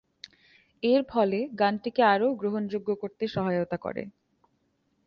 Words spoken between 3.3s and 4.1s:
সহায়তা করে।